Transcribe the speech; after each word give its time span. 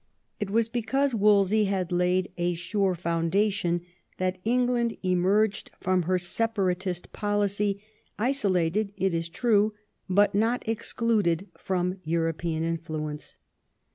It 0.39 0.49
was 0.49 0.67
because 0.67 1.13
Wolsey 1.13 1.65
had 1.65 1.91
laid 1.91 2.33
a 2.35 2.55
sure 2.55 2.93
f 2.93 3.03
oimdation 3.03 3.81
that 4.17 4.39
England 4.43 4.97
emerged 5.03 5.69
from 5.79 6.01
her 6.09 6.17
separatist 6.17 7.13
policy, 7.13 7.83
isolated, 8.17 8.93
it 8.97 9.13
iB 9.13 9.31
true, 9.31 9.75
but 10.09 10.33
not 10.33 10.67
excluded 10.67 11.49
from 11.55 11.99
European 12.03 12.63
influence. 12.63 13.37